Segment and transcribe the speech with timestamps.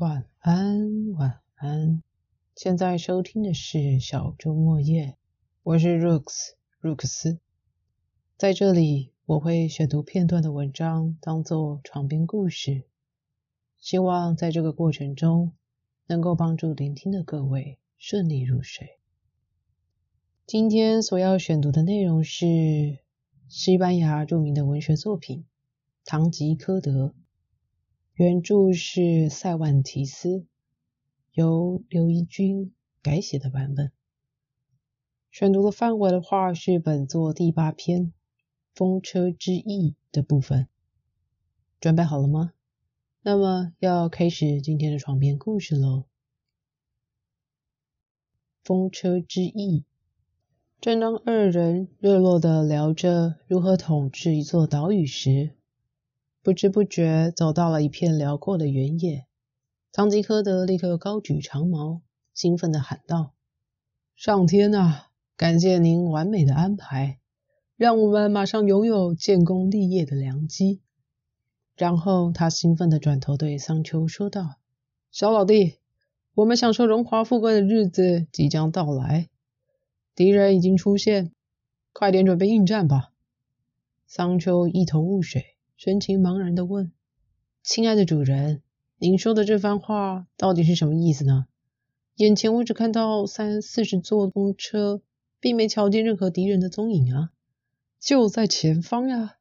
[0.00, 2.02] 晚安，晚安。
[2.56, 5.18] 现在收听的是小周末夜，
[5.62, 7.38] 我是 Rooks 鲁克斯。
[8.38, 12.84] 在这里，我会选读片段的文章，当做床边故事。
[13.78, 15.52] 希望在这个过程中，
[16.06, 18.98] 能够帮助聆听的各位顺利入睡。
[20.46, 23.00] 今天所要选读的内容是
[23.48, 25.40] 西班牙著名的文学作品
[26.06, 27.08] 《堂吉诃德》，
[28.14, 30.44] 原著是塞万提斯，
[31.32, 33.92] 由刘怡君改写的版本。
[35.30, 38.06] 选读的范围的话是本作第八篇
[38.74, 40.68] 《风车之翼》的部分。
[41.80, 42.52] 准备好了吗？
[43.22, 45.98] 那么要开始今天的床边故事喽，
[48.64, 49.80] 《风车之翼》。
[50.80, 55.54] 正当二人热络的聊着如何统治一座岛屿时，
[56.42, 59.26] 不知不觉走到了一片辽阔的原野。
[59.92, 62.00] 堂吉诃德立刻高举长矛，
[62.32, 63.34] 兴奋地喊道
[64.16, 67.18] ：“上天啊，感谢您完美的安排，
[67.76, 70.80] 让我们马上拥有建功立业的良机。”
[71.76, 74.56] 然后他兴奋地转头对桑丘说道
[75.12, 75.78] ：“小老弟，
[76.34, 79.28] 我们享受荣华富贵的日子即将到来。”
[80.14, 81.32] 敌人已经出现，
[81.92, 83.12] 快点准备应战吧！
[84.06, 86.92] 桑丘一头雾水，神情茫然地问
[87.64, 88.60] ：“亲爱的主人，
[88.98, 91.46] 您说的这番话到底是什么意思呢？
[92.16, 95.00] 眼前我只看到三四十座公车，
[95.40, 97.30] 并没瞧见任何敌人的踪影啊！
[97.98, 99.38] 就在前方呀，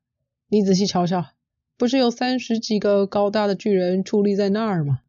[0.47, 1.25] 你仔细瞧瞧，
[1.75, 5.01] 不是有三十几个高大的巨人矗立在那儿吗？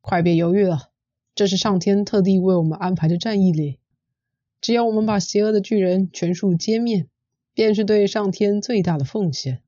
[0.00, 0.90] 快别犹豫了，
[1.34, 3.80] 这是上天特地为我们安排的战役里。”
[4.62, 7.08] 只要我们把邪恶的巨人全数歼灭，
[7.54, 9.64] 便是对上天最大的奉献，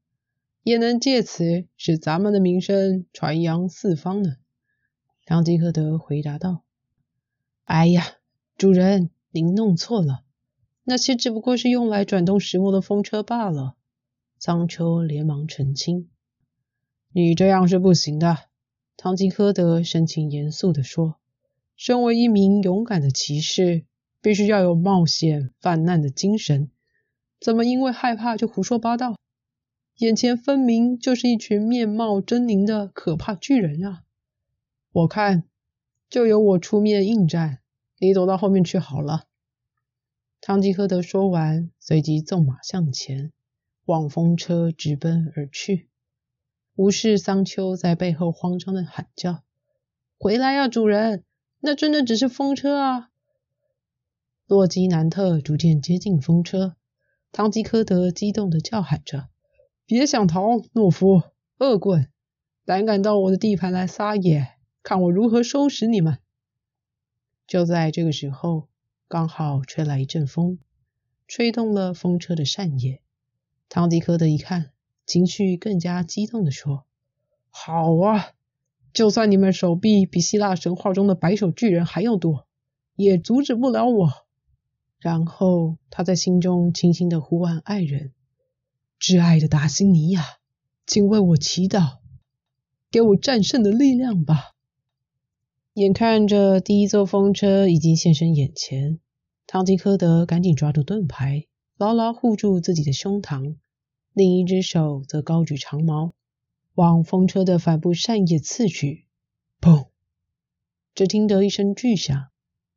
[0.62, 4.36] 也能借此使咱们的名声传扬四方呢。
[5.24, 6.62] 唐吉诃德回答道
[7.64, 8.04] ：“哎呀，
[8.56, 10.24] 主人，您弄错了，
[10.84, 13.76] 那些只不过是用来转动石磨的风车罢了。”
[14.38, 16.08] 桑丘连忙澄清
[17.12, 18.38] ：“你这样是不行的。”
[18.96, 21.16] 唐吉诃德神情严肃地说
[21.76, 23.84] ：“身为一名勇敢的骑士。”
[24.24, 26.70] 必须要有冒险犯难的精神，
[27.40, 29.16] 怎么因为害怕就胡说八道？
[30.02, 34.02] 眼前分明就是一群面貌狰狞的可怕巨人啊！
[34.90, 35.44] 我看
[36.10, 37.60] 就由我出面应战，
[38.00, 39.28] 你躲到后面去好了。
[40.40, 43.30] 汤吉诃德说完，随即纵马向前，
[43.84, 45.88] 往风车直奔而去，
[46.74, 49.44] 无视桑丘在背后慌张的喊叫
[50.18, 51.22] ：“回来呀，主人！
[51.60, 53.10] 那真的只是风车啊！”
[54.48, 56.74] 洛基南特逐渐接近风车，
[57.30, 59.28] 唐吉诃德激动地叫喊着
[59.86, 61.22] ：“别想逃，懦夫、
[61.58, 62.08] 恶棍！
[62.64, 66.18] 胆敢到我的地盘来撒野，看我如何收拾你们！”
[67.46, 68.68] 就在这个时候，
[69.08, 70.58] 刚好吹来一阵风，
[71.26, 73.02] 吹动了风车的扇叶。
[73.68, 74.70] 唐吉诃德一看，
[75.04, 76.86] 情绪更加激动地说
[77.50, 78.30] ：“好啊，
[78.92, 82.46] 就算你们手臂比希腊神话中的白手巨人还要多，
[82.94, 84.08] 也阻止不了我。”
[85.00, 88.12] 然后他在心中轻轻的呼唤爱人
[89.02, 90.24] ：“挚爱的达西尼亚，
[90.86, 91.98] 请为我祈祷，
[92.88, 94.52] 给我战胜的力量吧。”
[95.74, 99.00] 眼看着第一座风车已经现身眼前，
[99.48, 101.46] 唐吉诃德赶紧抓住盾牌，
[101.76, 103.56] 牢牢护住自己的胸膛，
[104.12, 106.12] 另一只手则高举长矛，
[106.74, 109.06] 往风车的帆布扇叶刺去。
[109.60, 109.88] 砰！
[110.94, 112.28] 只听得一声巨响。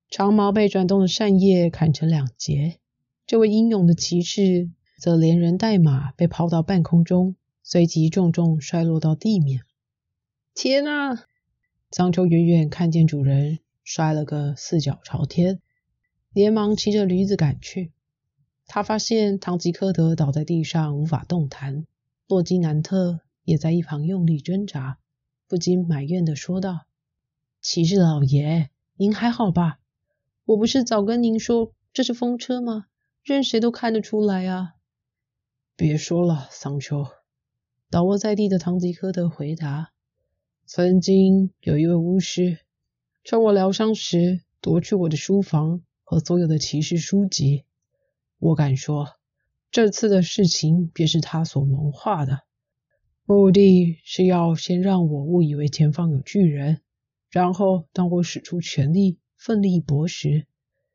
[0.09, 2.79] 长矛被转动的扇叶砍成两截，
[3.27, 9.61] 这位英勇的骑士则连人带马被抛到半空中，随即重重摔落到地面。
[10.53, 11.25] 天啊！
[11.91, 15.61] 桑丘远远看见主人摔了个四脚朝天，
[16.33, 17.91] 连忙骑着驴子赶去。
[18.67, 21.85] 他发现唐吉诃德倒在地上无法动弹，
[22.27, 24.97] 洛基南特也在一旁用力挣扎，
[25.47, 26.85] 不禁埋怨地说道
[27.61, 29.79] ：“骑士老爷，您还好吧？”
[30.45, 32.87] 我不是早跟您说这是风车吗？
[33.23, 34.75] 任谁都看得出来啊！
[35.77, 37.05] 别说了，桑丘。
[37.89, 39.91] 倒卧在地的堂吉诃德回答
[40.65, 42.59] ：“曾经有一位巫师，
[43.23, 47.65] 趁我疗伤时夺去我的书房和所有的骑士书籍。
[48.39, 49.07] 我敢说，
[49.69, 52.43] 这次的事情便是他所谋划的，
[53.25, 56.81] 目的是要先让我误以为前方有巨人，
[57.29, 60.47] 然后当我使出全力。”奋力一搏时，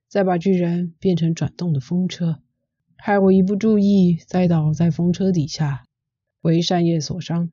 [0.08, 2.42] 再把巨人变成转动的风车，
[3.02, 5.84] 害我一不注意栽倒在风车底下，
[6.42, 7.50] 为扇叶所伤。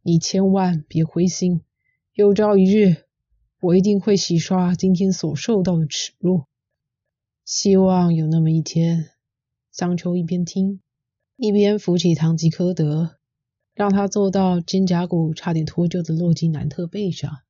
[0.00, 1.60] 你千万别灰心，
[2.14, 3.04] 有朝一日
[3.60, 6.44] 我一定会洗刷今天所受到的耻辱。
[7.44, 9.10] 希望有那么一天。
[9.70, 10.80] 桑丘一边听，
[11.36, 13.18] 一边扶起堂吉诃德，
[13.74, 17.40] 让他坐到肩胛骨差点脱臼的洛基南特背上，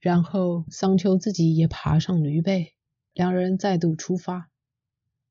[0.00, 2.72] 然后桑丘自己也爬上驴背，
[3.14, 4.50] 两人再度出发。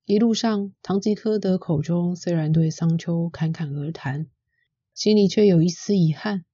[0.07, 4.27] 一路上，堂吉诃德口中虽然对桑丘侃侃而谈，
[4.94, 6.45] 心里却有一丝遗憾，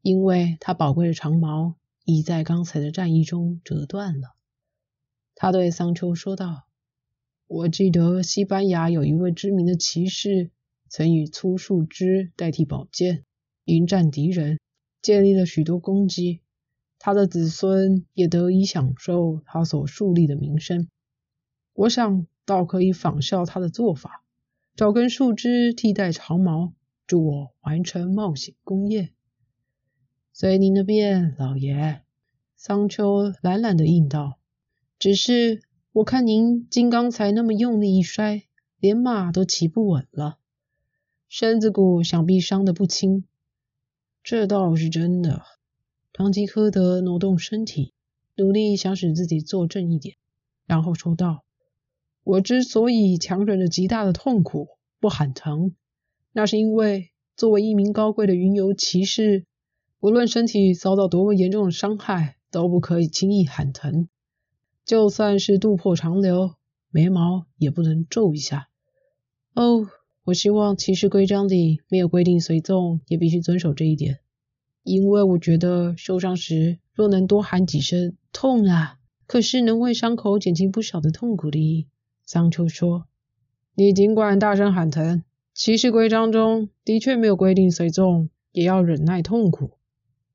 [0.00, 1.74] 因为他宝贵的长矛
[2.06, 4.34] 已在刚才的战役中折断了。
[5.34, 6.64] 他对桑丘说道。
[7.48, 10.50] 我记得西班牙有一位知名的骑士，
[10.88, 13.26] 曾以粗树枝代替宝剑，
[13.66, 14.58] 迎战敌人，
[15.02, 16.40] 建立了许多功绩。
[16.98, 20.88] 他的子孙也得以享受他所树立的名声。
[21.74, 24.24] 我想，倒可以仿效他的做法，
[24.74, 26.72] 找根树枝替代长矛，
[27.06, 29.12] 助我完成冒险工业。
[30.32, 32.02] 随您的便，老爷。
[32.56, 34.38] 桑丘懒懒的应道
[34.98, 35.62] ：“只是。”
[35.94, 38.44] 我看您今刚才那么用力一摔，
[38.78, 40.38] 连马都骑不稳了，
[41.28, 43.26] 身子骨想必伤得不轻。
[44.22, 45.42] 这倒是真的。
[46.14, 47.92] 唐吉诃德挪动身体，
[48.36, 50.16] 努力想使自己坐正一点，
[50.64, 51.44] 然后说道
[52.24, 54.68] ：“我之所以强忍着极大的痛苦
[55.00, 55.74] 不喊疼，
[56.32, 59.44] 那是因为作为一名高贵的云游骑士，
[60.00, 64.08] 无论身体遭到多么严重的伤害，都不可以轻易喊疼。”
[64.84, 66.54] 就算是肚破长流，
[66.90, 68.68] 眉毛也不能皱一下。
[69.54, 69.88] 哦，
[70.24, 74.18] 我希望骑士规章里没有规定随从也必须遵守这一点，
[74.82, 81.86] 因为我觉得受伤时若能多喊几声“痛啊”，可是能为伤口减轻不少的痛苦的。
[82.32, 83.08] 桑丘说
[83.76, 89.72] ：“你尽管大声喊疼，骑士规章中的确没有规定随从也要忍耐痛苦。”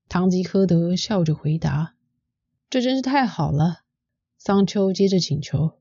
[0.07, 1.95] 唐吉诃德笑着回答
[2.69, 3.79] ：“这真是太好了。”
[4.37, 5.79] 桑丘接着请求：“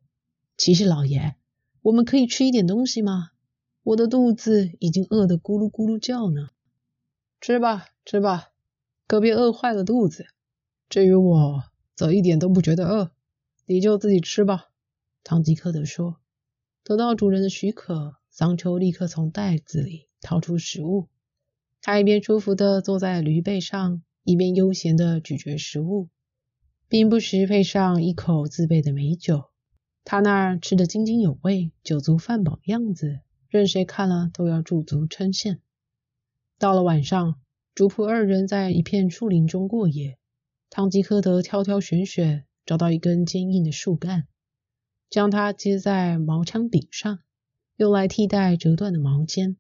[0.56, 1.34] 骑士老爷，
[1.82, 3.32] 我们可以吃一点东西吗？
[3.82, 6.48] 我的肚子已经饿得咕噜咕噜叫呢。
[7.42, 8.52] ”“吃吧，吃吧，
[9.06, 10.24] 可别饿坏了肚子。
[10.88, 11.64] 至于我，
[11.94, 13.10] 则一点都不觉得饿，
[13.66, 14.70] 你就自己吃吧。”
[15.28, 16.20] 唐吉诃德说。
[16.84, 21.08] 得到主人的许可，桑丘立刻从袋子里掏出食物。
[21.82, 26.08] 他一边舒服地坐在驴背上，一边悠闲地咀嚼食物。
[26.86, 29.46] 并不时配上一口自备的美酒，
[30.04, 33.18] 他那儿吃得津津有味、酒足饭饱的样子，
[33.48, 35.58] 任谁看了都要驻足称羡。
[36.56, 37.40] 到了晚上，
[37.74, 40.18] 主仆二人在一片树林中过夜。
[40.70, 44.28] 汤吉诃德挑挑选选，找到一根坚硬的树干，
[45.08, 47.20] 将它接在毛枪柄上，
[47.76, 49.56] 用来替代折断的毛尖。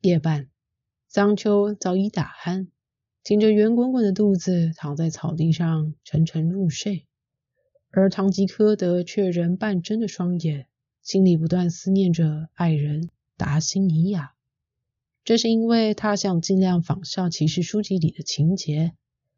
[0.00, 0.48] 夜半，
[1.08, 2.68] 桑丘早已打鼾。
[3.22, 7.06] 挺着圆滚滚的肚子躺在草地上沉沉入睡，
[7.90, 10.68] 而唐吉诃德却仍半睁着双眼，
[11.02, 14.34] 心里不断思念着爱人达西尼亚。
[15.24, 18.92] 这是因为他想尽量仿效骑士书籍里的情节，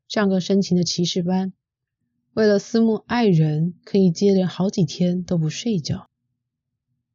[0.07, 1.55] 像个深情的骑士般，
[2.35, 6.09] 为了思慕爱人，可以接连好几天都不睡觉。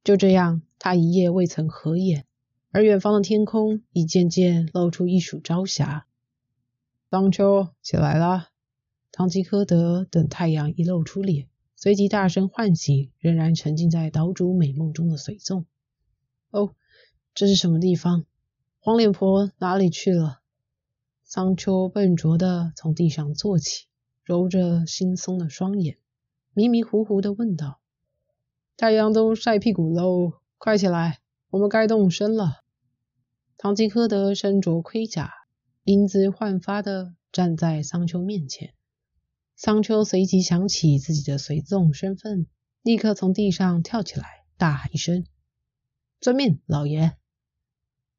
[0.03, 2.25] 就这样，他一夜未曾合眼，
[2.71, 6.05] 而远方的天空已渐渐露出一束朝霞。
[7.09, 8.49] 桑丘起来了。
[9.11, 15.65] 唐吉诃德等太阳一露出脸，随即大声唤醒仍然沉浸在岛主美梦中的随从。
[16.49, 16.73] 哦，
[17.35, 18.25] 这是什么地方？
[18.79, 20.41] 黄脸婆哪里去了？
[21.23, 23.85] 桑丘笨拙地从地上坐起，
[24.23, 25.97] 揉着惺忪的双眼，
[26.53, 27.79] 迷迷糊糊地问道
[28.77, 32.63] ：“太阳都晒屁股喽，快起来，我们该动身了。”
[33.57, 35.33] 唐吉诃德身着盔甲。
[35.85, 38.73] 英姿焕发的站在桑丘面前，
[39.57, 42.47] 桑丘随即想起自己的随从身份，
[42.83, 45.25] 立刻从地上跳起来，大喊一声
[46.21, 47.17] ：“遵命，老爷！”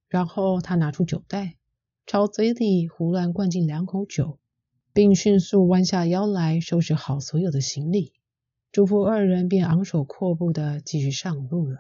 [0.09, 1.57] 然后他拿出酒袋，
[2.05, 4.39] 朝嘴里胡乱灌进两口酒，
[4.95, 8.13] 并迅速弯下腰来收拾好所有的行李，
[8.71, 11.79] 嘱咐二人便昂首阔步的继续上路了。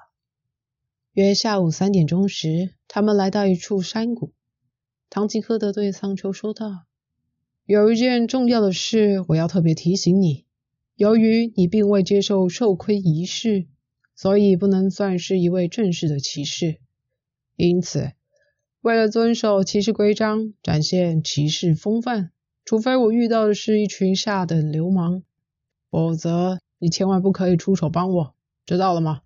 [1.12, 4.32] 约下午三点钟时，他们来到一处山谷。
[5.08, 6.86] 唐吉诃德对桑丘说道
[7.64, 10.44] ：“有一件重要的事，我要特别提醒你。
[10.96, 13.68] 由于你并未接受受盔仪式，
[14.16, 16.80] 所以不能算是一位正式的骑士。
[17.54, 18.10] 因此，
[18.80, 22.32] 为了遵守骑士规章，展现骑士风范，
[22.64, 25.22] 除非我遇到的是一群下等流氓，
[25.90, 29.20] 否则你千万不可以出手帮我，知道了吗？”“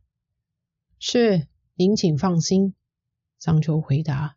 [0.99, 2.75] 是，您请放心。”
[3.39, 4.37] 桑丘回答。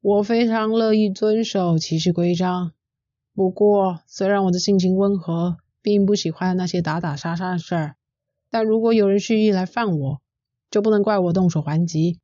[0.00, 2.72] 我非常乐意遵守骑士规章，
[3.34, 7.96] 不过，虽然我的性情温和，并不喜欢那些打打杀杀的事儿，
[8.50, 10.20] 但如果有人蓄意来犯我，
[10.72, 12.18] 就不能怪我动手还击，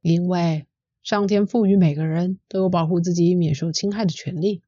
[0.00, 0.66] 因为
[1.02, 4.62] 上天赋予每个人都有保护自己免受侵害的权利。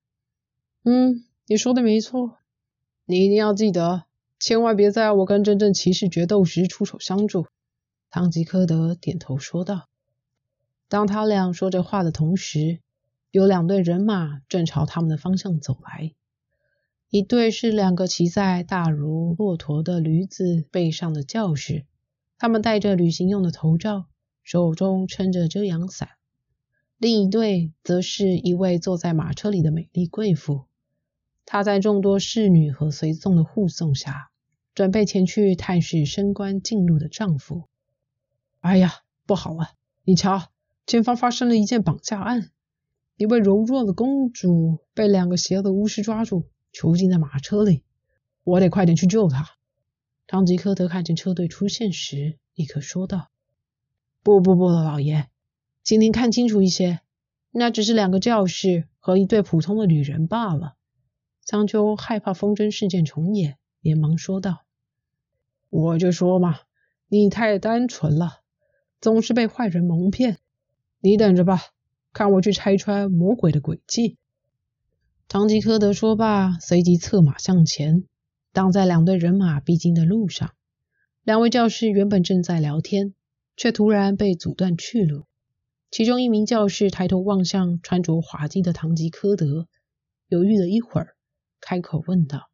[0.83, 2.39] 嗯，你说的没错，
[3.05, 4.05] 你一定要记得，
[4.39, 7.47] 千万别在我跟真正骑士决斗时出手相助。
[8.11, 9.89] 唐吉诃德点头说道。
[10.89, 12.81] 当他俩说着话的同时，
[13.31, 16.15] 有两队人马正朝他们的方向走来，
[17.11, 21.85] 一队是两个骑在大如骆驼的驴子背上的教士，
[22.39, 24.07] 他们戴着旅行用的头罩，
[24.43, 26.09] 手中撑着遮阳伞；
[26.97, 30.65] 另一队则是一位坐在马车里的美丽贵妇，
[31.53, 34.31] 她在众多侍女和随从的护送下，
[34.73, 37.65] 准备前去探视升官进禄的丈夫。
[38.61, 38.93] 哎呀，
[39.27, 39.71] 不好了！
[40.05, 40.45] 你瞧，
[40.87, 42.53] 前方发生了一件绑架案。
[43.17, 47.83] 一位柔弱的公主被两个邪恶的巫师抓住，囚禁在马车里。
[48.45, 49.49] 我得快点去救她。
[50.29, 53.27] 唐吉诃德看见车队出现时，立刻说道
[54.23, 55.29] ：“不不不，老爷，
[55.83, 57.01] 请您看清楚一些，
[57.51, 60.75] 那只是两个教士和一对普通的女人罢了。”
[61.51, 64.65] 桑丘害怕风筝事件重演，连忙说道
[65.69, 66.61] ：“我就说嘛，
[67.09, 68.43] 你太单纯了，
[69.01, 70.39] 总是被坏人蒙骗。
[71.01, 71.61] 你等着吧。”
[72.15, 74.17] 看我去拆穿魔鬼的诡计！
[75.27, 78.05] 唐吉诃德说罢，随即策马向前，
[78.53, 80.53] 挡在两队人马必经的路上。
[81.25, 83.13] 两位教士原本正在聊天，
[83.57, 85.25] 却突然被阻断去路。
[85.91, 89.67] 其中一名教士抬头望向穿着滑稽的唐吉诃德，
[90.29, 91.17] 犹豫了一会儿，
[91.61, 92.51] 开口问道：“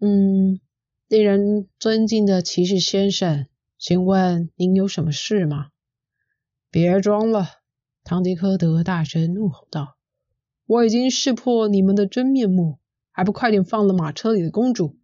[0.00, 0.60] 嗯，
[1.08, 3.46] 令人尊敬的骑士先生，
[3.78, 5.68] 请问您有什么事吗？”
[6.70, 7.48] 别装了！
[8.04, 9.96] 唐吉诃德大声怒吼道
[10.66, 12.78] ：“我已经识破你们的真面目，
[13.10, 14.96] 还不快点放了马车里的公主！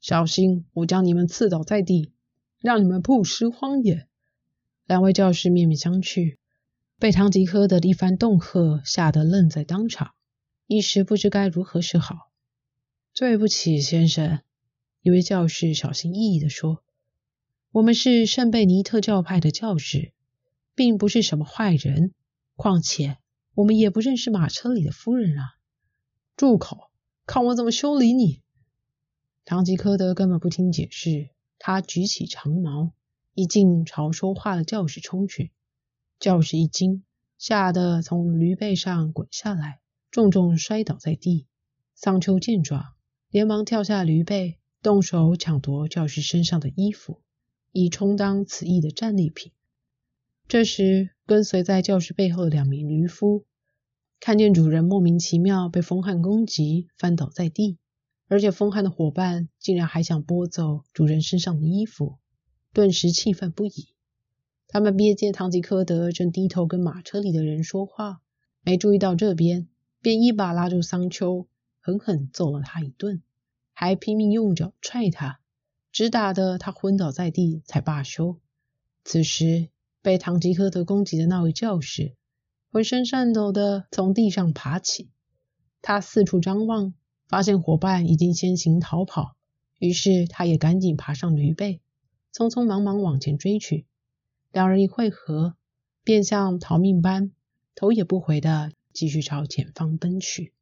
[0.00, 2.12] 小心我将你们刺倒在地，
[2.58, 4.06] 让你们曝尸荒野！”
[4.86, 6.38] 两位教师面面相觑，
[6.98, 10.12] 被唐吉诃德的一番恫吓吓得愣在当场，
[10.66, 12.29] 一时不知该如何是好。
[13.14, 14.40] “对不起，先生。”
[15.02, 16.82] 一位教士小心翼翼地说
[17.72, 20.12] ，“我们是圣贝尼特教派的教士，
[20.74, 22.12] 并不是什么坏人。”
[22.56, 23.16] 况且
[23.54, 25.56] 我们也不认识马车里的夫人啊！
[26.36, 26.90] 住口！
[27.24, 28.42] 看我怎么修理你！
[29.46, 32.92] 唐吉诃德根本不听解释，他举起长矛，
[33.32, 35.52] 一劲朝说话的教士冲去。
[36.18, 37.02] 教士一惊，
[37.38, 41.46] 吓得从驴背上滚下来，重重摔倒在地。
[41.94, 42.92] 桑丘见状，
[43.30, 47.20] 连忙跳下驴背，动手抢夺教师身上的衣服，
[47.70, 49.52] 以充当此役的战利品。
[50.48, 53.44] 这时，跟随在教室背后的两名驴夫
[54.18, 57.78] 看见主人莫名其妙被风汉攻击，翻倒在地，
[58.26, 62.18] 而且风汉的伙伴竟然还想剥走主人身上的衣服，
[62.72, 63.94] 顿时气愤不已。
[64.66, 68.22] 他们瞥见唐吉诃德正低头跟马车里的人说话，
[68.64, 69.68] 没注意到这边，
[70.02, 71.46] 便一把拉住桑丘，
[71.80, 73.22] 狠狠揍了他一顿，
[73.72, 75.40] 还拼命用脚踹他，
[75.90, 78.38] 直打得他昏倒在地才罢休。
[79.04, 79.68] 此时。
[80.02, 82.14] 被唐吉诃德攻击的那位教士，
[82.72, 85.10] 浑身颤抖的从地上爬起。
[85.82, 86.94] 他四处张望，
[87.28, 89.36] 发现伙伴已经先行逃跑，
[89.78, 91.82] 于是他也赶紧爬上驴背，
[92.32, 93.84] 匆匆忙忙往前追去。
[94.52, 95.54] 两人一会合，
[96.02, 97.32] 便像逃命般，
[97.74, 100.54] 头也不回的继续朝前方奔去。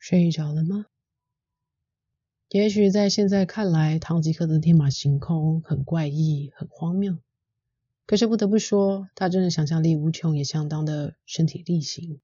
[0.00, 0.86] 睡着了吗？
[2.48, 7.18] 也许在现在看来，唐吉诃德天马行空，很怪异，很荒谬。
[8.06, 12.20] 可是不得不说，他真的想象力无穷，也相当的身体力行。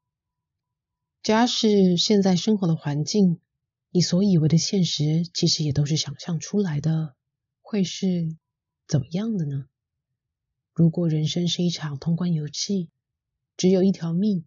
[1.23, 3.39] 假使现在生活的环境，
[3.91, 7.15] 你所以为的现实，其实也都是想象出来的，
[7.61, 8.35] 会是
[8.89, 9.67] 怎么样的呢？
[10.73, 12.89] 如果人生是一场通关游戏，
[13.57, 14.45] 只有一条命，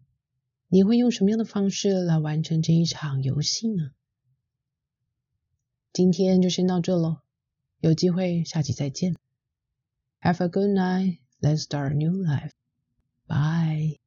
[0.72, 3.90] 你会用什么样的方式来完成这一场游戏呢？
[5.92, 7.18] 今天就先到这喽，
[7.80, 9.16] 有机会下期再见。
[10.20, 11.18] Have a good night.
[11.40, 12.52] Let's start a new life.
[13.26, 13.99] Bye.